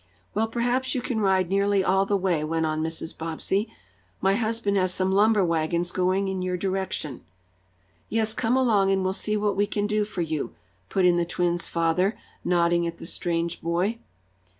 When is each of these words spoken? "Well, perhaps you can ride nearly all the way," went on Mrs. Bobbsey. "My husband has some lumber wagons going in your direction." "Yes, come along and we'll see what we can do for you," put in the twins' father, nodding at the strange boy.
"Well, 0.33 0.47
perhaps 0.47 0.95
you 0.95 1.01
can 1.03 1.21
ride 1.21 1.47
nearly 1.47 1.83
all 1.83 2.07
the 2.07 2.17
way," 2.17 2.43
went 2.43 2.65
on 2.65 2.81
Mrs. 2.81 3.15
Bobbsey. 3.15 3.71
"My 4.19 4.33
husband 4.33 4.75
has 4.77 4.91
some 4.91 5.11
lumber 5.11 5.45
wagons 5.45 5.91
going 5.91 6.27
in 6.27 6.41
your 6.41 6.57
direction." 6.57 7.21
"Yes, 8.09 8.33
come 8.33 8.57
along 8.57 8.91
and 8.91 9.03
we'll 9.03 9.13
see 9.13 9.37
what 9.37 9.55
we 9.55 9.67
can 9.67 9.85
do 9.85 10.03
for 10.03 10.21
you," 10.23 10.55
put 10.89 11.05
in 11.05 11.17
the 11.17 11.23
twins' 11.23 11.67
father, 11.67 12.17
nodding 12.43 12.87
at 12.87 12.97
the 12.97 13.05
strange 13.05 13.61
boy. 13.61 13.99